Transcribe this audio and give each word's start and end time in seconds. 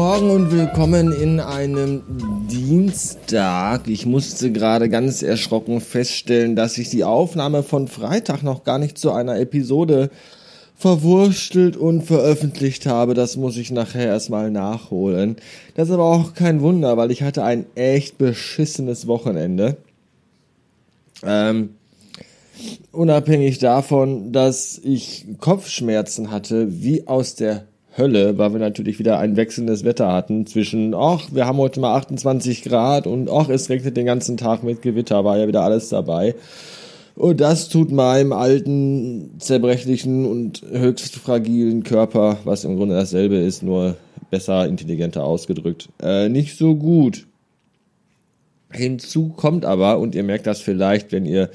Morgen 0.00 0.30
und 0.30 0.52
willkommen 0.52 1.10
in 1.10 1.40
einem 1.40 2.02
Dienstag. 2.48 3.88
Ich 3.88 4.06
musste 4.06 4.52
gerade 4.52 4.88
ganz 4.88 5.22
erschrocken 5.22 5.80
feststellen, 5.80 6.54
dass 6.54 6.78
ich 6.78 6.88
die 6.88 7.02
Aufnahme 7.02 7.64
von 7.64 7.88
Freitag 7.88 8.44
noch 8.44 8.62
gar 8.62 8.78
nicht 8.78 8.96
zu 8.96 9.10
einer 9.10 9.40
Episode 9.40 10.10
verwurstelt 10.76 11.76
und 11.76 12.02
veröffentlicht 12.02 12.86
habe. 12.86 13.14
Das 13.14 13.36
muss 13.36 13.56
ich 13.56 13.72
nachher 13.72 14.06
erstmal 14.06 14.52
nachholen. 14.52 15.34
Das 15.74 15.88
ist 15.88 15.94
aber 15.94 16.04
auch 16.04 16.32
kein 16.32 16.60
Wunder, 16.60 16.96
weil 16.96 17.10
ich 17.10 17.24
hatte 17.24 17.42
ein 17.42 17.66
echt 17.74 18.18
beschissenes 18.18 19.08
Wochenende. 19.08 19.78
Ähm, 21.24 21.70
unabhängig 22.92 23.58
davon, 23.58 24.30
dass 24.30 24.78
ich 24.78 25.26
Kopfschmerzen 25.40 26.30
hatte, 26.30 26.68
wie 26.84 27.08
aus 27.08 27.34
der 27.34 27.66
Hölle, 27.98 28.38
weil 28.38 28.52
wir 28.52 28.60
natürlich 28.60 28.98
wieder 28.98 29.18
ein 29.18 29.36
wechselndes 29.36 29.84
Wetter 29.84 30.12
hatten 30.12 30.46
zwischen, 30.46 30.94
ach, 30.94 31.28
wir 31.32 31.46
haben 31.46 31.58
heute 31.58 31.80
mal 31.80 31.96
28 31.96 32.62
Grad 32.62 33.06
und 33.06 33.28
ach, 33.28 33.48
es 33.48 33.68
regnet 33.68 33.96
den 33.96 34.06
ganzen 34.06 34.36
Tag 34.36 34.62
mit 34.62 34.82
Gewitter, 34.82 35.24
war 35.24 35.36
ja 35.38 35.48
wieder 35.48 35.62
alles 35.62 35.88
dabei. 35.88 36.34
Und 37.14 37.40
das 37.40 37.68
tut 37.68 37.90
meinem 37.90 38.32
alten, 38.32 39.32
zerbrechlichen 39.40 40.24
und 40.24 40.62
höchst 40.70 41.16
fragilen 41.16 41.82
Körper, 41.82 42.38
was 42.44 42.64
im 42.64 42.76
Grunde 42.76 42.94
dasselbe 42.94 43.36
ist, 43.36 43.64
nur 43.64 43.96
besser, 44.30 44.66
intelligenter 44.68 45.24
ausgedrückt, 45.24 45.88
äh, 46.00 46.28
nicht 46.28 46.56
so 46.56 46.76
gut. 46.76 47.26
Hinzu 48.70 49.30
kommt 49.30 49.64
aber, 49.64 49.98
und 49.98 50.14
ihr 50.14 50.22
merkt 50.22 50.46
das 50.46 50.60
vielleicht, 50.60 51.10
wenn 51.10 51.26
ihr 51.26 51.50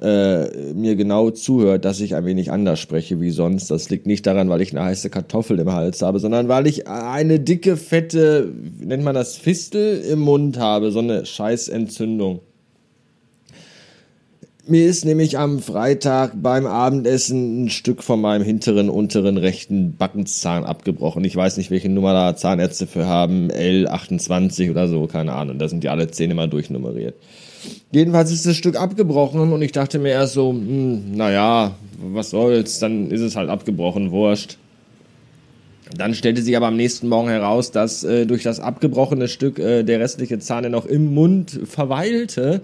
äh, 0.00 0.72
mir 0.74 0.96
genau 0.96 1.30
zuhört, 1.30 1.84
dass 1.84 2.00
ich 2.00 2.14
ein 2.14 2.24
wenig 2.24 2.52
anders 2.52 2.80
spreche 2.80 3.20
wie 3.20 3.30
sonst. 3.30 3.70
Das 3.70 3.88
liegt 3.88 4.06
nicht 4.06 4.26
daran, 4.26 4.48
weil 4.48 4.60
ich 4.60 4.72
eine 4.72 4.84
heiße 4.84 5.10
Kartoffel 5.10 5.58
im 5.58 5.72
Hals 5.72 6.02
habe, 6.02 6.18
sondern 6.18 6.48
weil 6.48 6.66
ich 6.66 6.86
eine 6.86 7.40
dicke, 7.40 7.76
fette, 7.76 8.52
nennt 8.78 9.04
man 9.04 9.14
das 9.14 9.36
Fistel 9.36 10.00
im 10.00 10.20
Mund 10.20 10.58
habe, 10.58 10.90
so 10.90 10.98
eine 10.98 11.24
Scheißentzündung. 11.24 12.40
Mir 14.68 14.86
ist 14.86 15.04
nämlich 15.04 15.38
am 15.38 15.60
Freitag 15.60 16.32
beim 16.42 16.66
Abendessen 16.66 17.64
ein 17.64 17.70
Stück 17.70 18.02
von 18.02 18.20
meinem 18.20 18.42
hinteren, 18.42 18.90
unteren 18.90 19.36
rechten 19.36 19.94
Backenzahn 19.96 20.64
abgebrochen. 20.64 21.22
Ich 21.24 21.36
weiß 21.36 21.56
nicht, 21.56 21.70
welche 21.70 21.88
Nummer 21.88 22.12
da 22.12 22.34
Zahnärzte 22.34 22.88
für 22.88 23.06
haben. 23.06 23.48
L28 23.52 24.68
oder 24.72 24.88
so, 24.88 25.06
keine 25.06 25.34
Ahnung. 25.34 25.60
Da 25.60 25.68
sind 25.68 25.84
die 25.84 25.88
alle 25.88 26.10
Zähne 26.10 26.34
mal 26.34 26.48
durchnummeriert. 26.48 27.14
Jedenfalls 27.92 28.32
ist 28.32 28.46
das 28.46 28.56
Stück 28.56 28.76
abgebrochen 28.76 29.52
und 29.52 29.62
ich 29.62 29.72
dachte 29.72 29.98
mir 29.98 30.10
erst 30.10 30.34
so, 30.34 30.50
hm, 30.50 31.12
naja, 31.16 31.74
was 31.98 32.30
soll's, 32.30 32.78
dann 32.78 33.10
ist 33.10 33.20
es 33.20 33.36
halt 33.36 33.48
abgebrochen, 33.48 34.10
wurscht. 34.10 34.58
Dann 35.96 36.14
stellte 36.14 36.42
sich 36.42 36.56
aber 36.56 36.66
am 36.66 36.76
nächsten 36.76 37.08
Morgen 37.08 37.28
heraus, 37.28 37.70
dass 37.70 38.02
äh, 38.02 38.26
durch 38.26 38.42
das 38.42 38.58
abgebrochene 38.58 39.28
Stück 39.28 39.58
äh, 39.58 39.84
der 39.84 40.00
restliche 40.00 40.38
Zahn, 40.40 40.70
noch 40.70 40.84
im 40.84 41.14
Mund 41.14 41.60
verweilte, 41.64 42.62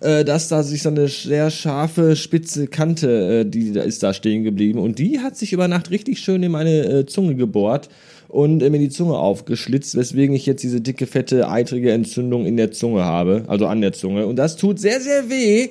äh, 0.00 0.24
dass 0.24 0.48
da 0.48 0.62
sich 0.62 0.82
so 0.82 0.88
eine 0.88 1.08
sehr 1.08 1.50
scharfe, 1.50 2.16
spitze 2.16 2.66
Kante, 2.66 3.40
äh, 3.40 3.44
die 3.44 3.72
da 3.72 3.82
ist 3.82 4.02
da 4.02 4.14
stehen 4.14 4.42
geblieben. 4.42 4.78
Und 4.78 4.98
die 4.98 5.20
hat 5.20 5.36
sich 5.36 5.52
über 5.52 5.68
Nacht 5.68 5.90
richtig 5.90 6.18
schön 6.18 6.42
in 6.42 6.52
meine 6.52 6.84
äh, 6.84 7.06
Zunge 7.06 7.34
gebohrt 7.34 7.90
und 8.36 8.62
äh, 8.62 8.68
mir 8.68 8.78
die 8.78 8.90
Zunge 8.90 9.16
aufgeschlitzt, 9.18 9.96
weswegen 9.96 10.36
ich 10.36 10.44
jetzt 10.44 10.62
diese 10.62 10.82
dicke, 10.82 11.06
fette, 11.06 11.48
eitrige 11.48 11.90
Entzündung 11.92 12.44
in 12.44 12.58
der 12.58 12.70
Zunge 12.70 13.02
habe, 13.02 13.44
also 13.46 13.66
an 13.66 13.80
der 13.80 13.94
Zunge. 13.94 14.26
Und 14.26 14.36
das 14.36 14.56
tut 14.56 14.78
sehr, 14.78 15.00
sehr 15.00 15.30
weh 15.30 15.70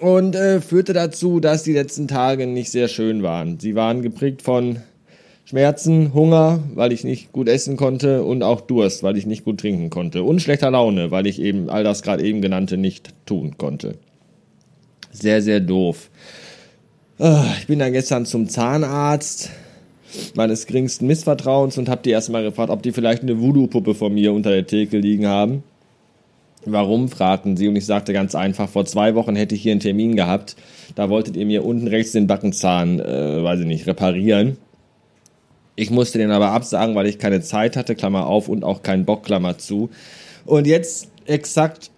und 0.00 0.34
äh, 0.34 0.60
führte 0.60 0.92
dazu, 0.94 1.38
dass 1.38 1.62
die 1.62 1.72
letzten 1.72 2.08
Tage 2.08 2.48
nicht 2.48 2.72
sehr 2.72 2.88
schön 2.88 3.22
waren. 3.22 3.60
Sie 3.60 3.76
waren 3.76 4.02
geprägt 4.02 4.42
von 4.42 4.80
Schmerzen, 5.44 6.12
Hunger, 6.12 6.58
weil 6.74 6.90
ich 6.90 7.04
nicht 7.04 7.30
gut 7.30 7.48
essen 7.48 7.76
konnte 7.76 8.24
und 8.24 8.42
auch 8.42 8.62
Durst, 8.62 9.04
weil 9.04 9.16
ich 9.16 9.24
nicht 9.24 9.44
gut 9.44 9.60
trinken 9.60 9.88
konnte 9.88 10.24
und 10.24 10.42
schlechter 10.42 10.72
Laune, 10.72 11.12
weil 11.12 11.28
ich 11.28 11.40
eben 11.40 11.70
all 11.70 11.84
das 11.84 12.02
gerade 12.02 12.24
eben 12.24 12.42
genannte 12.42 12.78
nicht 12.78 13.10
tun 13.26 13.58
konnte. 13.58 13.94
Sehr, 15.12 15.40
sehr 15.40 15.60
doof. 15.60 16.10
Ah, 17.20 17.46
ich 17.60 17.68
bin 17.68 17.78
dann 17.78 17.92
gestern 17.92 18.26
zum 18.26 18.48
Zahnarzt 18.48 19.50
meines 20.34 20.66
geringsten 20.66 21.06
Missvertrauens 21.06 21.78
und 21.78 21.88
habe 21.88 22.02
die 22.02 22.10
erstmal 22.10 22.42
gefragt, 22.42 22.70
ob 22.70 22.82
die 22.82 22.92
vielleicht 22.92 23.22
eine 23.22 23.40
Voodoo-Puppe 23.40 23.94
von 23.94 24.14
mir 24.14 24.32
unter 24.32 24.50
der 24.50 24.66
Theke 24.66 24.98
liegen 24.98 25.26
haben. 25.26 25.62
Warum, 26.64 27.08
fragten 27.08 27.56
sie 27.56 27.68
und 27.68 27.76
ich 27.76 27.86
sagte 27.86 28.12
ganz 28.12 28.34
einfach, 28.34 28.68
vor 28.68 28.84
zwei 28.84 29.14
Wochen 29.14 29.36
hätte 29.36 29.54
ich 29.54 29.62
hier 29.62 29.72
einen 29.72 29.80
Termin 29.80 30.16
gehabt, 30.16 30.56
da 30.96 31.08
wolltet 31.08 31.36
ihr 31.36 31.46
mir 31.46 31.64
unten 31.64 31.86
rechts 31.86 32.12
den 32.12 32.26
Backenzahn, 32.26 32.98
äh, 32.98 33.42
weiß 33.42 33.60
ich 33.60 33.66
nicht, 33.66 33.86
reparieren. 33.86 34.56
Ich 35.76 35.90
musste 35.90 36.18
den 36.18 36.30
aber 36.30 36.50
absagen, 36.50 36.94
weil 36.96 37.06
ich 37.06 37.18
keine 37.18 37.40
Zeit 37.40 37.76
hatte, 37.76 37.94
Klammer 37.94 38.26
auf, 38.26 38.48
und 38.48 38.64
auch 38.64 38.82
keinen 38.82 39.04
Bock, 39.04 39.24
Klammer 39.24 39.58
zu. 39.58 39.90
Und 40.44 40.66
jetzt 40.66 41.08
exakt 41.26 41.90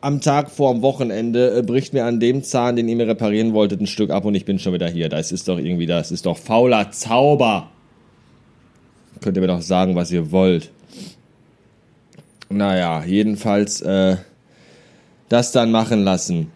am 0.00 0.20
Tag 0.20 0.50
vor 0.50 0.72
dem 0.72 0.82
Wochenende 0.82 1.58
äh, 1.58 1.62
bricht 1.62 1.92
mir 1.92 2.04
an 2.04 2.20
dem 2.20 2.42
Zahn, 2.42 2.76
den 2.76 2.88
ihr 2.88 2.96
mir 2.96 3.06
reparieren 3.06 3.52
wolltet, 3.52 3.80
ein 3.80 3.86
Stück 3.86 4.10
ab 4.10 4.24
und 4.24 4.34
ich 4.34 4.44
bin 4.44 4.58
schon 4.58 4.72
wieder 4.72 4.88
hier. 4.88 5.08
Das 5.08 5.32
ist 5.32 5.48
doch 5.48 5.58
irgendwie, 5.58 5.86
das 5.86 6.10
ist 6.10 6.26
doch 6.26 6.38
fauler 6.38 6.90
Zauber. 6.90 7.70
Könnt 9.20 9.36
ihr 9.36 9.42
mir 9.42 9.48
doch 9.48 9.62
sagen, 9.62 9.94
was 9.94 10.10
ihr 10.10 10.30
wollt. 10.30 10.70
Naja, 12.48 13.04
jedenfalls 13.04 13.80
äh, 13.82 14.16
das 15.28 15.52
dann 15.52 15.70
machen 15.70 16.02
lassen. 16.02 16.50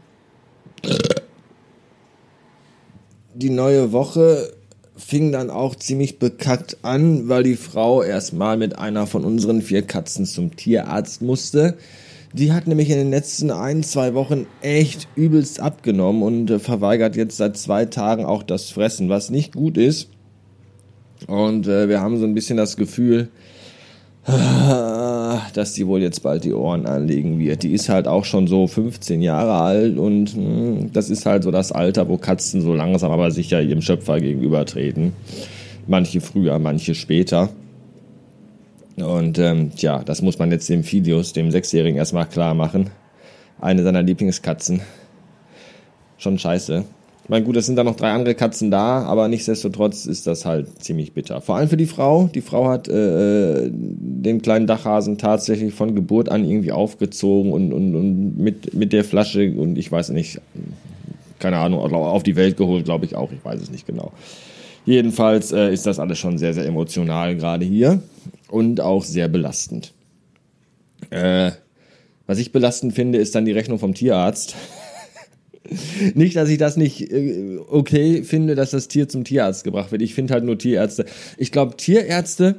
Die 3.35 3.51
neue 3.51 3.93
Woche 3.93 4.53
fing 4.97 5.33
dann 5.33 5.51
auch 5.51 5.75
ziemlich 5.75 6.19
bekackt 6.19 6.79
an, 6.83 7.29
weil 7.29 7.43
die 7.43 7.57
Frau 7.57 8.03
erstmal 8.03 8.57
mit 8.57 8.79
einer 8.79 9.07
von 9.07 9.25
unseren 9.25 9.61
vier 9.61 9.83
Katzen 9.83 10.25
zum 10.25 10.57
Tierarzt 10.57 11.21
musste. 11.21 11.77
Die 12.37 12.53
hat 12.53 12.67
nämlich 12.67 12.91
in 12.91 12.97
den 12.97 13.11
letzten 13.11 13.53
ein, 13.53 13.85
zwei 13.85 14.13
Wochen 14.15 14.47
echt 14.61 15.07
übelst 15.15 15.61
abgenommen 15.61 16.25
und 16.25 16.51
äh, 16.51 16.59
verweigert 16.59 17.15
jetzt 17.15 17.37
seit 17.37 17.57
zwei 17.57 17.85
Tagen 17.85 18.25
auch 18.25 18.43
das 18.43 18.71
Fressen, 18.71 19.09
was 19.09 19.31
nicht 19.31 19.55
gut 19.55 19.79
ist. 19.79 20.09
Und 21.29 21.69
äh, 21.69 21.89
wir 21.89 22.01
haben 22.01 22.19
so 22.19 22.25
ein 22.25 22.35
bisschen 22.35 22.57
das 22.57 22.77
Gefühl, 22.77 23.29
dass 24.27 25.75
die 25.75 25.87
wohl 25.87 26.03
jetzt 26.03 26.25
bald 26.25 26.43
die 26.43 26.53
Ohren 26.53 26.87
anlegen 26.87 27.39
wird. 27.39 27.63
Die 27.63 27.73
ist 27.73 27.89
halt 27.89 28.09
auch 28.09 28.25
schon 28.25 28.49
so 28.49 28.67
15 28.67 29.23
Jahre 29.23 29.53
alt 29.53 29.97
und 29.97 30.37
mh, 30.37 30.43
hm, 30.43 30.93
das 30.93 31.11
ist 31.11 31.27
halt 31.27 31.45
so 31.45 31.53
das 31.53 31.71
Alter, 31.71 32.09
wo 32.09 32.17
Katzen 32.17 32.63
so 32.63 32.75
langsam 32.75 33.13
aber 33.13 33.31
sicher 33.31 33.63
ihrem 33.63 33.81
Schöpfer 33.81 34.19
gegenübertreten. 34.19 35.13
Manche 35.87 36.21
früher, 36.21 36.59
manche 36.59 36.97
später. 36.97 37.51
Und 38.97 39.39
ähm, 39.39 39.73
tja, 39.75 40.03
das 40.05 40.23
muss 40.23 40.39
man 40.39 40.51
jetzt 40.53 40.69
dem 40.69 40.85
Filius, 40.85 41.33
dem 41.33 41.51
Sechsjährigen, 41.51 41.99
erstmal 41.99 42.27
klar 42.27 42.55
machen. 42.55 42.91
Eine 43.61 43.83
seiner 43.83 44.03
Lieblingskatzen. 44.03 44.83
Schon 46.19 46.39
scheiße. 46.39 46.85
Ich 47.25 47.31
meine, 47.31 47.45
gut, 47.45 47.57
es 47.57 47.65
sind 47.67 47.77
da 47.77 47.85
noch 47.85 47.97
drei 47.97 48.11
andere 48.11 48.35
Katzen 48.35 48.71
da, 48.71 49.03
aber 49.03 49.29
nichtsdestotrotz 49.29 50.05
ist 50.05 50.27
das 50.27 50.45
halt 50.45 50.83
ziemlich 50.83 51.15
bitter. 51.15 51.41
Vor 51.41 51.57
allem 51.57 51.71
für 51.71 51.79
die 51.79 51.87
Frau. 51.87 52.29
Die 52.35 52.43
Frau 52.43 52.69
hat 52.69 52.87
äh, 52.87 53.71
den 53.71 54.43
kleinen 54.43 54.67
Dachhasen 54.67 55.17
tatsächlich 55.17 55.73
von 55.73 55.95
Geburt 55.95 56.29
an 56.29 56.45
irgendwie 56.45 56.73
aufgezogen 56.73 57.51
und, 57.51 57.73
und, 57.73 57.97
und 57.97 58.39
mit, 58.39 58.75
mit 58.75 58.93
der 58.93 59.05
Flasche 59.05 59.55
und 59.57 59.79
ich 59.79 59.91
weiß 59.91 60.11
nicht, 60.11 60.41
keine 61.39 61.57
Ahnung, 61.57 61.81
auf 61.81 62.23
die 62.23 62.37
Welt 62.37 62.59
geholt, 62.59 62.85
glaube 62.85 63.07
ich 63.07 63.17
auch. 63.17 63.33
Ich 63.33 63.43
weiß 63.43 63.61
es 63.61 63.71
nicht 63.71 63.87
genau. 63.87 64.13
Jedenfalls 64.85 65.51
äh, 65.51 65.73
ist 65.73 65.87
das 65.87 65.99
alles 65.99 66.19
schon 66.19 66.37
sehr, 66.37 66.53
sehr 66.53 66.67
emotional 66.67 67.37
gerade 67.37 67.65
hier 67.65 68.03
und 68.55 68.81
auch 68.81 69.03
sehr 69.05 69.27
belastend. 69.27 69.93
Äh, 71.11 71.51
was 72.29 72.39
ich 72.39 72.53
belastend 72.53 72.95
finde, 72.95 73.19
ist 73.19 73.35
dann 73.35 73.45
die 73.45 73.53
Rechnung 73.53 73.81
vom 73.81 73.95
Tierarzt. 73.95 74.55
nicht, 76.15 76.37
dass 76.37 76.49
ich 76.49 76.59
das 76.59 76.77
nicht 76.77 77.11
äh, 77.11 77.59
okay 77.69 78.23
finde, 78.23 78.55
dass 78.55 78.71
das 78.71 78.87
Tier 78.87 79.09
zum 79.09 79.25
Tierarzt 79.25 79.65
gebracht 79.65 79.91
wird. 79.91 80.03
Ich 80.03 80.15
finde 80.15 80.35
halt 80.35 80.45
nur 80.45 80.57
Tierärzte. 80.57 81.05
Ich 81.37 81.51
glaube, 81.51 81.77
Tierärzte, 81.77 82.55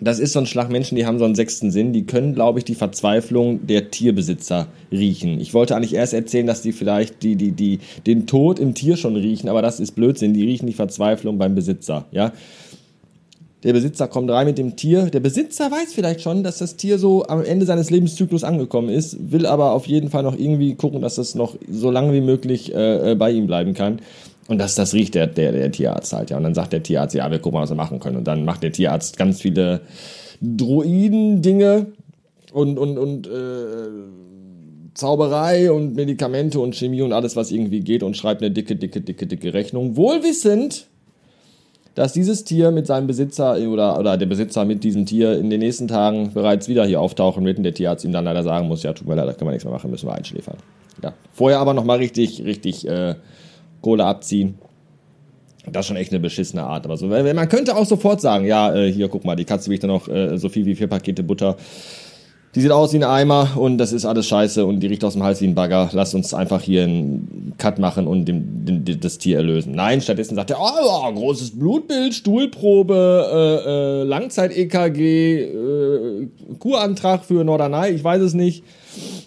das 0.00 0.20
ist 0.20 0.32
so 0.32 0.38
ein 0.38 0.46
Schlag 0.46 0.70
Menschen, 0.70 0.94
die 0.94 1.04
haben 1.04 1.18
so 1.18 1.24
einen 1.24 1.34
sechsten 1.34 1.72
Sinn. 1.72 1.92
Die 1.92 2.06
können, 2.06 2.34
glaube 2.34 2.60
ich, 2.60 2.64
die 2.64 2.76
Verzweiflung 2.76 3.66
der 3.66 3.90
Tierbesitzer 3.90 4.68
riechen. 4.92 5.40
Ich 5.40 5.52
wollte 5.52 5.74
eigentlich 5.74 5.94
erst 5.94 6.14
erzählen, 6.14 6.46
dass 6.46 6.62
die 6.62 6.72
vielleicht 6.72 7.24
die, 7.24 7.34
die, 7.34 7.50
die, 7.50 7.80
den 8.06 8.28
Tod 8.28 8.60
im 8.60 8.74
Tier 8.74 8.96
schon 8.96 9.16
riechen, 9.16 9.48
aber 9.48 9.62
das 9.62 9.80
ist 9.80 9.92
Blödsinn. 9.92 10.32
Die 10.32 10.44
riechen 10.44 10.68
die 10.68 10.74
Verzweiflung 10.74 11.38
beim 11.38 11.56
Besitzer, 11.56 12.06
ja. 12.12 12.32
Der 13.64 13.72
Besitzer 13.72 14.08
kommt 14.08 14.30
rein 14.30 14.46
mit 14.46 14.58
dem 14.58 14.76
Tier. 14.76 15.06
Der 15.06 15.20
Besitzer 15.20 15.70
weiß 15.70 15.94
vielleicht 15.94 16.20
schon, 16.20 16.44
dass 16.44 16.58
das 16.58 16.76
Tier 16.76 16.98
so 16.98 17.24
am 17.24 17.42
Ende 17.42 17.64
seines 17.64 17.90
Lebenszyklus 17.90 18.44
angekommen 18.44 18.90
ist, 18.90 19.32
will 19.32 19.46
aber 19.46 19.72
auf 19.72 19.86
jeden 19.86 20.10
Fall 20.10 20.22
noch 20.22 20.38
irgendwie 20.38 20.74
gucken, 20.74 21.00
dass 21.00 21.14
das 21.14 21.34
noch 21.34 21.56
so 21.68 21.90
lange 21.90 22.12
wie 22.12 22.20
möglich 22.20 22.74
äh, 22.74 23.12
äh, 23.12 23.14
bei 23.14 23.30
ihm 23.30 23.46
bleiben 23.46 23.72
kann. 23.72 24.00
Und 24.48 24.58
das, 24.58 24.74
das 24.74 24.92
riecht 24.92 25.14
der, 25.14 25.26
der, 25.26 25.52
der 25.52 25.72
Tierarzt 25.72 26.12
halt, 26.12 26.28
ja. 26.28 26.36
Und 26.36 26.42
dann 26.42 26.54
sagt 26.54 26.74
der 26.74 26.82
Tierarzt, 26.82 27.14
ja, 27.14 27.30
wir 27.30 27.38
gucken 27.38 27.58
mal, 27.58 27.62
was 27.62 27.70
wir 27.70 27.76
machen 27.76 27.98
können. 28.00 28.18
Und 28.18 28.24
dann 28.24 28.44
macht 28.44 28.62
der 28.62 28.72
Tierarzt 28.72 29.16
ganz 29.16 29.40
viele 29.40 29.80
Droiden-Dinge 30.42 31.86
und, 32.52 32.78
und, 32.78 32.98
und 32.98 33.26
äh, 33.26 33.30
Zauberei 34.92 35.72
und 35.72 35.96
Medikamente 35.96 36.60
und 36.60 36.76
Chemie 36.76 37.00
und 37.00 37.14
alles, 37.14 37.34
was 37.34 37.50
irgendwie 37.50 37.80
geht 37.80 38.02
und 38.02 38.16
schreibt 38.16 38.42
eine 38.42 38.50
dicke, 38.50 38.76
dicke, 38.76 39.00
dicke, 39.00 39.26
dicke 39.26 39.54
Rechnung. 39.54 39.96
Wohlwissend, 39.96 40.86
dass 41.94 42.12
dieses 42.12 42.44
Tier 42.44 42.70
mit 42.70 42.86
seinem 42.86 43.06
Besitzer 43.06 43.56
oder, 43.68 43.98
oder 43.98 44.16
der 44.16 44.26
Besitzer 44.26 44.64
mit 44.64 44.82
diesem 44.82 45.06
Tier 45.06 45.38
in 45.38 45.50
den 45.50 45.60
nächsten 45.60 45.88
Tagen 45.88 46.32
bereits 46.32 46.68
wieder 46.68 46.84
hier 46.84 47.00
auftauchen 47.00 47.44
wird 47.44 47.58
und 47.58 47.64
der 47.64 47.74
Tierarzt 47.74 48.04
ihm 48.04 48.12
dann 48.12 48.24
leider 48.24 48.42
sagen 48.42 48.68
muss, 48.68 48.82
ja, 48.82 48.92
tut 48.92 49.06
mir 49.06 49.14
leid, 49.14 49.28
da 49.28 49.32
können 49.32 49.48
wir 49.48 49.52
nichts 49.52 49.64
mehr 49.64 49.72
machen, 49.72 49.90
müssen 49.90 50.08
wir 50.08 50.14
einschläfern. 50.14 50.56
Ja. 51.02 51.12
Vorher 51.32 51.58
aber 51.58 51.74
nochmal 51.74 51.98
richtig, 51.98 52.44
richtig 52.44 52.86
äh, 52.88 53.14
Kohle 53.80 54.04
abziehen. 54.04 54.58
Das 55.70 55.82
ist 55.84 55.86
schon 55.88 55.96
echt 55.96 56.12
eine 56.12 56.20
beschissene 56.20 56.62
Art. 56.62 56.84
Aber 56.84 56.96
so, 56.96 57.06
man 57.06 57.48
könnte 57.48 57.74
auch 57.76 57.86
sofort 57.86 58.20
sagen, 58.20 58.44
ja, 58.44 58.74
äh, 58.74 58.92
hier, 58.92 59.08
guck 59.08 59.24
mal, 59.24 59.36
die 59.36 59.44
Katze 59.44 59.70
wiegt 59.70 59.82
dann 59.82 59.90
noch 59.90 60.08
äh, 60.08 60.36
so 60.36 60.48
viel 60.48 60.66
wie 60.66 60.74
vier 60.74 60.88
Pakete 60.88 61.22
Butter. 61.22 61.56
Die 62.54 62.60
sieht 62.60 62.70
aus 62.70 62.92
wie 62.92 62.98
ein 62.98 63.04
Eimer 63.04 63.56
und 63.56 63.78
das 63.78 63.92
ist 63.92 64.04
alles 64.04 64.28
scheiße 64.28 64.64
und 64.64 64.78
die 64.78 64.86
riecht 64.86 65.02
aus 65.02 65.14
dem 65.14 65.24
Hals 65.24 65.40
wie 65.40 65.46
ein 65.46 65.56
Bagger. 65.56 65.90
Lass 65.92 66.14
uns 66.14 66.32
einfach 66.32 66.62
hier 66.62 66.84
einen 66.84 67.52
Cut 67.58 67.80
machen 67.80 68.06
und 68.06 68.26
dem, 68.26 68.64
dem, 68.64 69.00
das 69.00 69.18
Tier 69.18 69.38
erlösen. 69.38 69.74
Nein, 69.74 70.00
stattdessen 70.00 70.36
sagt 70.36 70.50
er, 70.50 70.58
oh, 70.60 71.12
großes 71.12 71.58
Blutbild, 71.58 72.14
Stuhlprobe, 72.14 72.94
äh, 73.66 74.02
äh, 74.02 74.04
Langzeit-EKG, 74.04 75.42
äh, 75.42 76.28
Kurantrag 76.60 77.24
für 77.24 77.42
Norderney, 77.42 77.90
ich 77.90 78.04
weiß 78.04 78.22
es 78.22 78.34
nicht. 78.34 78.62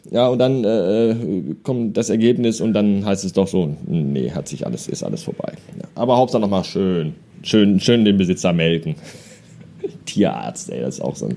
Ja, 0.10 0.30
und 0.30 0.40
dann 0.40 0.64
äh, 0.64 1.16
kommt 1.64 1.98
das 1.98 2.10
Ergebnis 2.10 2.62
und 2.62 2.72
dann 2.72 3.06
heißt 3.06 3.26
es 3.26 3.34
doch 3.34 3.50
so, 3.50 3.76
nee, 3.88 4.32
hat 4.32 4.48
sich 4.48 4.66
alles, 4.66 4.88
ist 4.88 5.04
alles 5.04 5.24
vorbei. 5.24 5.52
Ja, 5.78 5.84
aber 5.96 6.16
Hauptsache 6.16 6.42
nochmal 6.42 6.64
schön, 6.64 7.14
schön, 7.44 7.82
schön 7.82 8.06
den 8.06 8.16
Besitzer 8.16 8.54
melken. 8.54 8.96
Tierarzt, 10.06 10.72
ey, 10.72 10.80
das 10.80 10.96
ist 10.96 11.02
auch 11.02 11.18
so 11.18 11.26
ein 11.26 11.36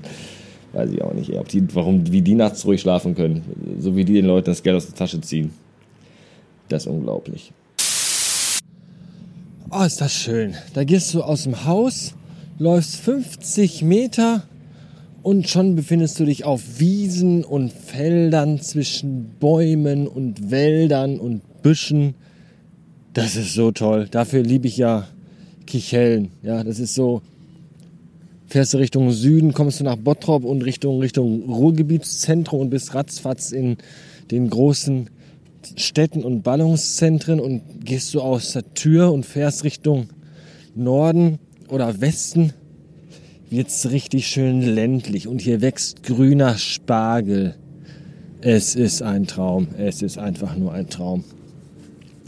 Weiß 0.73 0.89
ich 0.91 1.01
auch 1.01 1.13
nicht, 1.13 1.37
ob 1.37 1.47
die, 1.49 1.63
warum, 1.75 2.11
wie 2.11 2.21
die 2.21 2.35
nachts 2.35 2.65
ruhig 2.65 2.81
schlafen 2.81 3.15
können. 3.15 3.77
So 3.79 3.95
wie 3.95 4.05
die 4.05 4.13
den 4.13 4.25
Leuten 4.25 4.45
das 4.45 4.63
Geld 4.63 4.77
aus 4.77 4.85
der 4.85 4.95
Tasche 4.95 5.19
ziehen. 5.19 5.51
Das 6.69 6.85
ist 6.85 6.91
unglaublich. 6.91 7.51
Oh, 9.69 9.83
ist 9.83 10.01
das 10.01 10.13
schön. 10.13 10.55
Da 10.73 10.83
gehst 10.83 11.13
du 11.13 11.23
aus 11.23 11.43
dem 11.43 11.65
Haus, 11.65 12.13
läufst 12.59 12.95
50 12.97 13.83
Meter 13.83 14.43
und 15.23 15.49
schon 15.49 15.75
befindest 15.75 16.19
du 16.19 16.25
dich 16.25 16.45
auf 16.45 16.79
Wiesen 16.79 17.43
und 17.43 17.71
Feldern 17.71 18.59
zwischen 18.61 19.31
Bäumen 19.39 20.07
und 20.07 20.51
Wäldern 20.51 21.19
und 21.19 21.61
Büschen. 21.61 22.15
Das 23.13 23.35
ist 23.35 23.53
so 23.53 23.71
toll. 23.71 24.07
Dafür 24.09 24.43
liebe 24.43 24.67
ich 24.67 24.77
ja 24.77 25.07
Kichellen. 25.67 26.31
Ja, 26.41 26.63
das 26.63 26.79
ist 26.79 26.95
so 26.95 27.21
fährst 28.51 28.73
du 28.73 28.79
Richtung 28.79 29.11
Süden, 29.11 29.53
kommst 29.53 29.79
du 29.79 29.85
nach 29.85 29.95
Bottrop 29.95 30.43
und 30.43 30.61
Richtung, 30.63 30.99
Richtung 30.99 31.43
Ruhrgebietszentrum 31.43 32.59
und 32.59 32.69
bist 32.69 32.93
ratzfatz 32.93 33.53
in 33.53 33.77
den 34.29 34.49
großen 34.49 35.09
Städten 35.77 36.25
und 36.25 36.41
Ballungszentren 36.41 37.39
und 37.39 37.85
gehst 37.85 38.13
du 38.13 38.19
aus 38.19 38.51
der 38.51 38.73
Tür 38.73 39.13
und 39.13 39.25
fährst 39.25 39.63
Richtung 39.63 40.09
Norden 40.75 41.39
oder 41.69 42.01
Westen, 42.01 42.51
wird's 43.49 43.89
richtig 43.89 44.27
schön 44.27 44.61
ländlich 44.61 45.29
und 45.29 45.39
hier 45.39 45.61
wächst 45.61 46.03
grüner 46.03 46.57
Spargel. 46.57 47.55
Es 48.41 48.75
ist 48.75 49.01
ein 49.01 49.27
Traum. 49.27 49.69
Es 49.77 50.01
ist 50.01 50.17
einfach 50.17 50.57
nur 50.57 50.73
ein 50.73 50.89
Traum. 50.89 51.23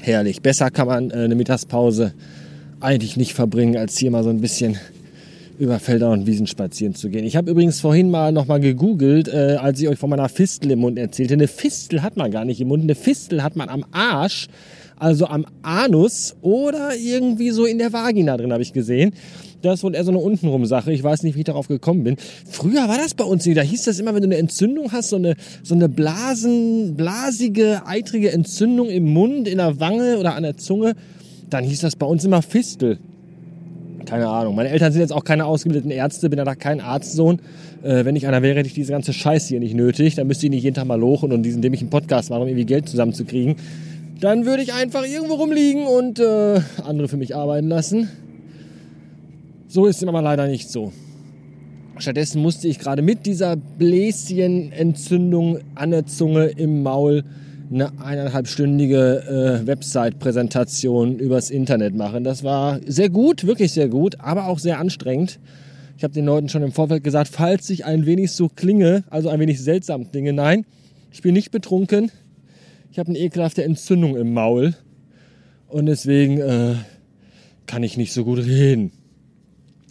Herrlich. 0.01 0.41
Besser 0.41 0.71
kann 0.71 0.87
man 0.87 1.11
äh, 1.11 1.15
eine 1.15 1.35
Mittagspause 1.35 2.13
eigentlich 2.79 3.17
nicht 3.17 3.33
verbringen, 3.33 3.75
als 3.75 3.97
hier 3.97 4.11
mal 4.11 4.23
so 4.23 4.29
ein 4.29 4.39
bisschen 4.39 4.77
über 5.59 5.79
Felder 5.79 6.11
und 6.11 6.25
Wiesen 6.25 6.47
spazieren 6.47 6.95
zu 6.95 7.09
gehen. 7.09 7.25
Ich 7.25 7.35
habe 7.35 7.51
übrigens 7.51 7.79
vorhin 7.79 8.09
mal 8.09 8.31
nochmal 8.31 8.59
gegoogelt, 8.59 9.27
äh, 9.27 9.57
als 9.59 9.81
ich 9.81 9.87
euch 9.87 9.99
von 9.99 10.09
meiner 10.09 10.29
Fistel 10.29 10.71
im 10.71 10.79
Mund 10.79 10.97
erzählte. 10.97 11.33
Eine 11.33 11.47
Fistel 11.47 12.01
hat 12.01 12.17
man 12.17 12.31
gar 12.31 12.45
nicht 12.45 12.59
im 12.59 12.69
Mund, 12.69 12.83
eine 12.83 12.95
Fistel 12.95 13.43
hat 13.43 13.55
man 13.55 13.69
am 13.69 13.85
Arsch, 13.91 14.47
also 14.97 15.25
am 15.27 15.45
Anus 15.61 16.35
oder 16.41 16.95
irgendwie 16.95 17.51
so 17.51 17.65
in 17.65 17.77
der 17.77 17.93
Vagina 17.93 18.37
drin, 18.37 18.51
habe 18.51 18.63
ich 18.63 18.73
gesehen. 18.73 19.13
Das 19.61 19.79
ist 19.79 19.83
wohl 19.83 19.95
eher 19.95 20.03
so 20.03 20.11
eine 20.11 20.19
untenrum 20.19 20.65
Sache. 20.65 20.91
Ich 20.91 21.01
weiß 21.01 21.23
nicht, 21.23 21.35
wie 21.35 21.39
ich 21.39 21.45
darauf 21.45 21.69
gekommen 21.69 22.03
bin. 22.03 22.17
Früher 22.49 22.89
war 22.89 22.97
das 22.97 23.13
bei 23.13 23.23
uns 23.23 23.45
nicht. 23.45 23.57
Da 23.57 23.61
hieß 23.61 23.85
das 23.85 23.97
immer, 23.99 24.13
wenn 24.13 24.21
du 24.21 24.27
eine 24.27 24.37
Entzündung 24.37 24.91
hast, 24.91 25.09
so 25.09 25.15
eine, 25.15 25.35
so 25.63 25.73
eine 25.73 25.87
Blasen, 25.87 26.95
blasige, 26.95 27.81
eitrige 27.85 28.31
Entzündung 28.31 28.89
im 28.89 29.13
Mund, 29.13 29.47
in 29.47 29.59
der 29.59 29.79
Wange 29.79 30.17
oder 30.17 30.35
an 30.35 30.43
der 30.43 30.57
Zunge, 30.57 30.95
dann 31.49 31.63
hieß 31.63 31.79
das 31.79 31.95
bei 31.95 32.05
uns 32.05 32.25
immer 32.25 32.41
Fistel. 32.41 32.99
Keine 34.05 34.27
Ahnung. 34.27 34.55
Meine 34.55 34.69
Eltern 34.69 34.91
sind 34.91 35.01
jetzt 35.01 35.13
auch 35.13 35.23
keine 35.23 35.45
ausgebildeten 35.45 35.91
Ärzte, 35.91 36.29
bin 36.29 36.39
ja 36.39 36.45
da 36.45 36.55
kein 36.55 36.81
Arztsohn. 36.81 37.39
Äh, 37.83 38.05
wenn 38.05 38.15
ich 38.15 38.27
einer 38.27 38.41
wäre, 38.41 38.57
hätte 38.57 38.67
ich 38.67 38.73
diese 38.73 38.91
ganze 38.91 39.13
Scheiße 39.13 39.49
hier 39.49 39.59
nicht 39.59 39.75
nötig. 39.75 40.15
Dann 40.15 40.27
müsste 40.27 40.45
ich 40.45 40.49
nicht 40.49 40.63
jeden 40.63 40.75
Tag 40.75 40.85
mal 40.85 40.99
lochen 40.99 41.31
und 41.31 41.43
diesen, 41.43 41.63
einen 41.63 41.89
Podcast 41.89 42.29
mache, 42.29 42.41
um 42.41 42.47
irgendwie 42.47 42.65
Geld 42.65 42.89
zusammenzukriegen. 42.89 43.55
Dann 44.19 44.45
würde 44.45 44.63
ich 44.63 44.73
einfach 44.73 45.05
irgendwo 45.05 45.35
rumliegen 45.35 45.85
und 45.85 46.19
äh, 46.19 46.61
andere 46.83 47.07
für 47.07 47.17
mich 47.17 47.35
arbeiten 47.35 47.67
lassen. 47.67 48.09
So 49.67 49.87
ist 49.87 50.01
es 50.01 50.07
aber 50.07 50.21
leider 50.21 50.47
nicht 50.47 50.69
so. 50.69 50.91
Stattdessen 51.97 52.41
musste 52.41 52.67
ich 52.67 52.79
gerade 52.79 53.01
mit 53.01 53.25
dieser 53.25 53.55
Bläschenentzündung 53.55 55.59
an 55.75 55.91
der 55.91 56.05
Zunge 56.05 56.45
im 56.45 56.83
Maul 56.83 57.23
eine 57.73 57.99
eineinhalbstündige 57.99 59.61
äh, 59.63 59.67
Website-Präsentation 59.67 61.17
übers 61.17 61.49
Internet 61.49 61.95
machen. 61.95 62.23
Das 62.23 62.43
war 62.43 62.79
sehr 62.85 63.09
gut, 63.09 63.45
wirklich 63.45 63.71
sehr 63.71 63.87
gut, 63.87 64.19
aber 64.19 64.47
auch 64.47 64.59
sehr 64.59 64.79
anstrengend. 64.79 65.39
Ich 65.97 66.03
habe 66.03 66.13
den 66.13 66.25
Leuten 66.25 66.49
schon 66.49 66.63
im 66.63 66.71
Vorfeld 66.71 67.03
gesagt, 67.03 67.29
falls 67.29 67.69
ich 67.69 67.85
ein 67.85 68.05
wenig 68.05 68.31
so 68.31 68.49
klinge, 68.49 69.03
also 69.09 69.29
ein 69.29 69.39
wenig 69.39 69.61
seltsam 69.61 70.09
klinge, 70.11 70.33
nein, 70.33 70.65
ich 71.11 71.21
bin 71.21 71.33
nicht 71.33 71.51
betrunken. 71.51 72.11
Ich 72.91 72.99
habe 72.99 73.09
eine 73.09 73.17
ekelhafte 73.17 73.63
Entzündung 73.63 74.15
im 74.17 74.33
Maul 74.33 74.75
und 75.67 75.87
deswegen 75.87 76.39
äh, 76.39 76.75
kann 77.65 77.81
ich 77.81 77.97
nicht 77.97 78.13
so 78.13 78.23
gut 78.23 78.39
reden. 78.39 78.91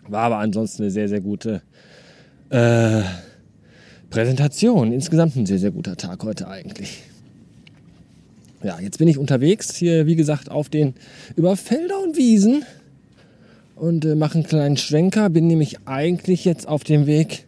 War 0.08 0.24
aber 0.24 0.38
ansonsten 0.38 0.82
eine 0.82 0.90
sehr, 0.90 1.08
sehr 1.08 1.20
gute 1.20 1.62
äh, 2.50 3.02
Präsentation. 4.10 4.92
Insgesamt 4.92 5.36
ein 5.36 5.46
sehr, 5.46 5.58
sehr 5.58 5.70
guter 5.70 5.96
Tag 5.96 6.22
heute 6.22 6.48
eigentlich 6.48 7.02
ja, 8.62 8.78
jetzt 8.80 8.98
bin 8.98 9.08
ich 9.08 9.18
unterwegs 9.18 9.74
hier, 9.74 10.06
wie 10.06 10.16
gesagt, 10.16 10.50
auf 10.50 10.68
den 10.68 10.94
über 11.36 11.56
Felder 11.56 12.00
und 12.02 12.16
Wiesen 12.16 12.64
und 13.76 14.04
äh, 14.04 14.14
mache 14.14 14.34
einen 14.34 14.44
kleinen 14.44 14.76
Schwenker. 14.76 15.30
Bin 15.30 15.46
nämlich 15.46 15.78
eigentlich 15.86 16.44
jetzt 16.44 16.68
auf 16.68 16.84
dem 16.84 17.06
Weg 17.06 17.44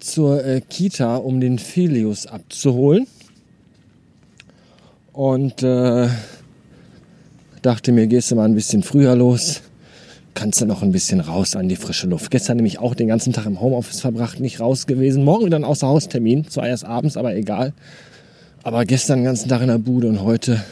zur 0.00 0.44
äh, 0.44 0.60
Kita, 0.60 1.16
um 1.16 1.40
den 1.40 1.58
Filius 1.58 2.26
abzuholen. 2.26 3.06
Und 5.12 5.62
äh, 5.62 6.08
dachte 7.62 7.92
mir, 7.92 8.06
gehst 8.06 8.30
du 8.30 8.36
mal 8.36 8.44
ein 8.44 8.54
bisschen 8.54 8.82
früher 8.82 9.14
los, 9.14 9.62
kannst 10.34 10.60
du 10.60 10.66
noch 10.66 10.82
ein 10.82 10.92
bisschen 10.92 11.20
raus 11.20 11.56
an 11.56 11.68
die 11.68 11.76
frische 11.76 12.06
Luft. 12.06 12.30
Gestern 12.30 12.56
nämlich 12.56 12.78
auch 12.78 12.94
den 12.94 13.08
ganzen 13.08 13.32
Tag 13.32 13.46
im 13.46 13.60
Homeoffice 13.60 14.00
verbracht, 14.00 14.40
nicht 14.40 14.60
raus 14.60 14.86
gewesen. 14.86 15.24
Morgen 15.24 15.46
wieder 15.46 15.58
ein 15.58 15.64
Außerhaustermin, 15.64 16.48
zwar 16.48 16.66
erst 16.66 16.84
abends, 16.84 17.16
aber 17.16 17.34
egal. 17.34 17.74
Aber 18.62 18.84
gestern 18.84 19.20
den 19.20 19.24
ganzen 19.24 19.48
Tag 19.48 19.62
in 19.62 19.68
der 19.68 19.78
Bude 19.78 20.06
und 20.08 20.22
heute, 20.22 20.62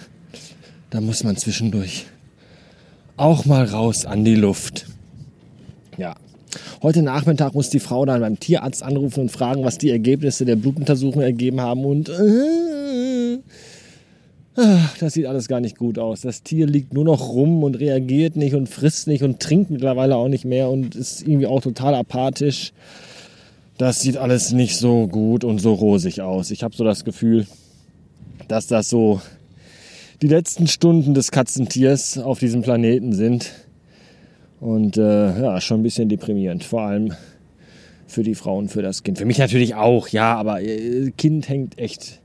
da 0.90 1.00
muss 1.00 1.24
man 1.24 1.36
zwischendurch 1.36 2.04
auch 3.16 3.46
mal 3.46 3.64
raus 3.64 4.04
an 4.04 4.24
die 4.24 4.34
Luft. 4.34 4.86
Ja. 5.96 6.14
Heute 6.82 7.02
Nachmittag 7.02 7.54
muss 7.54 7.70
die 7.70 7.80
Frau 7.80 8.04
dann 8.04 8.20
beim 8.20 8.38
Tierarzt 8.38 8.82
anrufen 8.82 9.20
und 9.20 9.32
fragen, 9.32 9.64
was 9.64 9.78
die 9.78 9.90
Ergebnisse 9.90 10.44
der 10.44 10.56
Blutuntersuchung 10.56 11.22
ergeben 11.22 11.62
haben. 11.62 11.86
Und 11.86 12.10
äh, 12.10 13.38
das 15.00 15.14
sieht 15.14 15.26
alles 15.26 15.48
gar 15.48 15.60
nicht 15.60 15.78
gut 15.78 15.98
aus. 15.98 16.20
Das 16.20 16.42
Tier 16.42 16.66
liegt 16.66 16.92
nur 16.92 17.04
noch 17.04 17.30
rum 17.30 17.64
und 17.64 17.74
reagiert 17.76 18.36
nicht 18.36 18.54
und 18.54 18.68
frisst 18.68 19.08
nicht 19.08 19.22
und 19.22 19.40
trinkt 19.40 19.70
mittlerweile 19.70 20.16
auch 20.16 20.28
nicht 20.28 20.44
mehr 20.44 20.68
und 20.68 20.94
ist 20.94 21.22
irgendwie 21.22 21.46
auch 21.46 21.62
total 21.62 21.94
apathisch. 21.94 22.72
Das 23.78 24.00
sieht 24.00 24.18
alles 24.18 24.52
nicht 24.52 24.76
so 24.76 25.06
gut 25.06 25.42
und 25.42 25.58
so 25.58 25.72
rosig 25.72 26.20
aus. 26.20 26.50
Ich 26.50 26.62
habe 26.62 26.76
so 26.76 26.84
das 26.84 27.04
Gefühl, 27.04 27.46
dass 28.48 28.66
das 28.66 28.88
so 28.88 29.20
die 30.22 30.28
letzten 30.28 30.66
Stunden 30.66 31.14
des 31.14 31.30
Katzentiers 31.30 32.18
auf 32.18 32.38
diesem 32.38 32.62
Planeten 32.62 33.12
sind. 33.12 33.52
Und 34.60 34.96
äh, 34.96 35.40
ja, 35.40 35.60
schon 35.60 35.80
ein 35.80 35.82
bisschen 35.84 36.08
deprimierend. 36.08 36.64
Vor 36.64 36.82
allem 36.82 37.12
für 38.08 38.22
die 38.22 38.34
Frauen, 38.34 38.68
für 38.68 38.82
das 38.82 39.02
Kind. 39.04 39.18
Für 39.18 39.26
mich 39.26 39.38
natürlich 39.38 39.74
auch, 39.76 40.08
ja, 40.08 40.34
aber 40.34 40.62
äh, 40.62 41.12
Kind 41.16 41.48
hängt 41.48 41.78
echt 41.78 42.20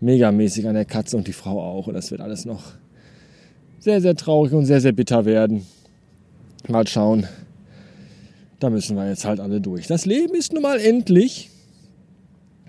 megamäßig 0.00 0.68
an 0.68 0.74
der 0.74 0.84
Katze 0.84 1.16
und 1.16 1.26
die 1.26 1.32
Frau 1.32 1.60
auch. 1.60 1.88
Und 1.88 1.94
das 1.94 2.10
wird 2.10 2.20
alles 2.20 2.44
noch 2.44 2.62
sehr, 3.80 4.00
sehr 4.00 4.14
traurig 4.14 4.52
und 4.52 4.66
sehr, 4.66 4.80
sehr 4.80 4.92
bitter 4.92 5.24
werden. 5.24 5.66
Mal 6.68 6.86
schauen. 6.86 7.26
Da 8.60 8.70
müssen 8.70 8.96
wir 8.96 9.08
jetzt 9.08 9.24
halt 9.24 9.40
alle 9.40 9.60
durch. 9.60 9.86
Das 9.86 10.06
Leben 10.06 10.34
ist 10.34 10.52
nun 10.52 10.62
mal 10.62 10.78
endlich. 10.78 11.50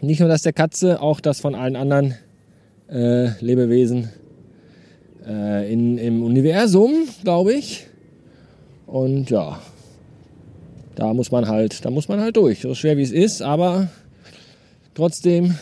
Nicht 0.01 0.19
nur 0.19 0.27
das 0.27 0.41
der 0.41 0.53
Katze, 0.53 1.01
auch 1.01 1.19
das 1.19 1.39
von 1.39 1.55
allen 1.55 1.75
anderen 1.75 2.15
äh, 2.89 3.30
Lebewesen 3.44 4.10
äh, 5.25 5.72
in, 5.72 5.98
im 5.98 6.24
Universum, 6.24 7.08
glaube 7.24 7.54
ich. 7.54 7.88
Und 8.86 9.30
ja, 9.30 9.60
da 10.96 11.13
muss 11.13 11.32
man 11.32 11.48
halt, 11.48 11.84
da 11.84 11.89
muss 11.89 12.08
man 12.08 12.20
halt 12.20 12.38
durch. 12.38 12.62
So 12.62 12.75
schwer 12.75 12.98
wie 12.98 13.04
es 13.04 13.12
ist, 13.12 13.42
aber 13.42 13.89
trotzdem 14.94 15.56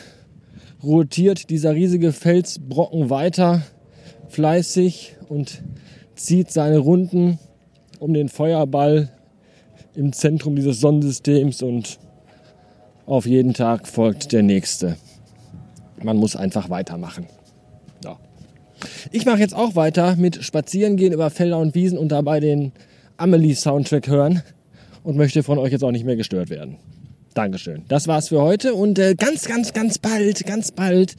rotiert 0.83 1.49
dieser 1.49 1.73
riesige 1.73 2.11
Felsbrocken 2.11 3.09
weiter 3.09 3.61
fleißig 4.27 5.15
und 5.29 5.63
zieht 6.15 6.51
seine 6.51 6.79
Runden 6.79 7.39
um 7.99 8.13
den 8.13 8.29
Feuerball 8.29 9.09
im 9.95 10.11
Zentrum 10.11 10.55
dieses 10.55 10.81
Sonnensystems 10.81 11.61
und 11.61 11.99
auf 13.05 13.25
jeden 13.25 13.53
Tag 13.53 13.87
folgt 13.87 14.31
der 14.31 14.43
nächste. 14.43 14.97
Man 16.03 16.17
muss 16.17 16.35
einfach 16.35 16.69
weitermachen. 16.69 17.27
Ja. 18.03 18.17
Ich 19.11 19.25
mache 19.25 19.39
jetzt 19.39 19.55
auch 19.55 19.75
weiter 19.75 20.15
mit 20.15 20.43
Spazierengehen 20.43 21.13
über 21.13 21.29
Felder 21.29 21.59
und 21.59 21.75
Wiesen 21.75 21.97
und 21.97 22.09
dabei 22.09 22.39
den 22.39 22.71
Amelie-Soundtrack 23.17 24.07
hören 24.07 24.43
und 25.03 25.17
möchte 25.17 25.43
von 25.43 25.57
euch 25.57 25.71
jetzt 25.71 25.83
auch 25.83 25.91
nicht 25.91 26.05
mehr 26.05 26.15
gestört 26.15 26.49
werden. 26.49 26.77
Dankeschön. 27.33 27.83
Das 27.87 28.07
war's 28.07 28.29
für 28.29 28.41
heute 28.41 28.73
und 28.73 28.99
äh, 28.99 29.15
ganz, 29.15 29.45
ganz, 29.45 29.73
ganz 29.73 29.97
bald, 29.97 30.45
ganz 30.45 30.71
bald 30.71 31.15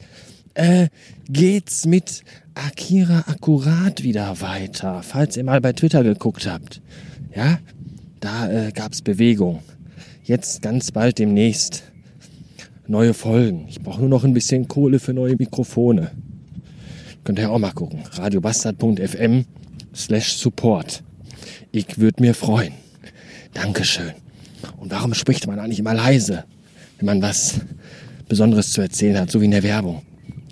äh, 0.53 0.87
geht's 1.29 1.85
mit 1.85 2.23
Akira 2.53 3.25
Akkurat 3.27 4.03
wieder 4.03 4.39
weiter. 4.41 5.03
Falls 5.03 5.35
ihr 5.35 5.43
mal 5.43 5.59
bei 5.61 5.73
Twitter 5.73 6.03
geguckt 6.03 6.47
habt. 6.47 6.81
Ja, 7.35 7.59
da 8.21 8.49
äh, 8.49 8.71
gab's 8.71 9.01
Bewegung. 9.01 9.61
Jetzt 10.23 10.61
ganz 10.61 10.91
bald 10.91 11.19
demnächst 11.19 11.83
neue 12.87 13.13
Folgen. 13.13 13.65
Ich 13.67 13.81
brauche 13.81 13.99
nur 13.99 14.09
noch 14.09 14.23
ein 14.23 14.33
bisschen 14.33 14.67
Kohle 14.67 14.99
für 14.99 15.13
neue 15.13 15.35
Mikrofone. 15.35 16.11
Könnt 17.23 17.39
ihr 17.39 17.51
auch 17.51 17.59
mal 17.59 17.71
gucken. 17.71 18.03
radiobastard.fm 18.11 19.45
slash 19.95 20.33
support. 20.33 21.03
Ich 21.71 21.97
würde 21.97 22.21
mir 22.21 22.33
freuen. 22.33 22.73
Dankeschön. 23.53 24.13
Und 24.77 24.91
warum 24.91 25.13
spricht 25.13 25.47
man 25.47 25.59
eigentlich 25.59 25.79
immer 25.79 25.93
leise, 25.93 26.43
wenn 26.97 27.05
man 27.05 27.21
was 27.21 27.59
Besonderes 28.27 28.71
zu 28.71 28.81
erzählen 28.81 29.19
hat, 29.19 29.31
so 29.31 29.41
wie 29.41 29.45
in 29.45 29.51
der 29.51 29.63
Werbung? 29.63 30.01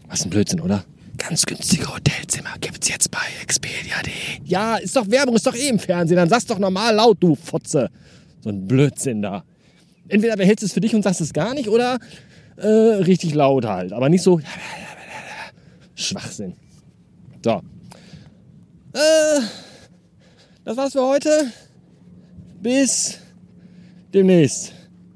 Was 0.08 0.26
ein 0.26 0.30
Blödsinn, 0.30 0.62
oder? 0.62 0.84
Ganz 1.18 1.46
günstige 1.46 1.94
Hotelzimmer 1.94 2.56
gibt's 2.60 2.90
jetzt 2.90 3.10
bei 3.12 3.20
Expedia.de. 3.42 4.46
Ja, 4.46 4.78
ist 4.78 4.96
doch 4.96 5.10
Werbung, 5.10 5.36
ist 5.36 5.46
doch 5.46 5.56
eh 5.56 5.70
im 5.70 5.80
Fernsehen. 5.80 6.18
Dann 6.18 6.30
sag's 6.30 6.46
doch 6.46 6.60
normal 6.60 6.96
laut, 6.96 7.18
du 7.20 7.36
Fotze. 7.36 7.90
So 8.42 8.50
ein 8.50 8.68
Blödsinn 8.68 9.22
da. 9.22 9.44
Entweder 10.08 10.36
behältst 10.36 10.64
du 10.64 10.66
es 10.68 10.74
für 10.74 10.82
dich 10.82 10.96
und 10.96 11.04
sagst 11.04 11.22
es 11.22 11.34
gar 11.34 11.54
nicht 11.54 11.70
oder 11.70 12.00
äh, 12.58 12.68
richtig 12.68 13.34
laut 13.34 13.66
halt. 13.66 13.94
Aber 13.94 14.10
nicht 14.10 14.22
so 14.22 14.40
Schwachsinn. 15.96 16.56
So. 17.44 17.62
Äh, 18.94 19.42
das 20.64 20.78
war's 20.78 20.94
für 20.94 21.02
heute. 21.02 21.30
Bis 22.62 23.20
demnächst. 24.14 24.74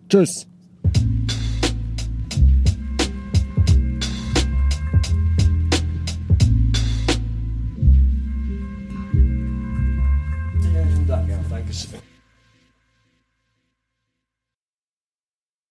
Tschüss. 0.09 0.47